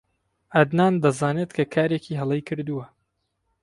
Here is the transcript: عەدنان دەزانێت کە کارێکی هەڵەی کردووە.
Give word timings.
عەدنان 0.55 0.93
دەزانێت 1.03 1.51
کە 1.57 1.63
کارێکی 1.75 2.17
هەڵەی 2.19 2.41
کردووە. 2.47 2.85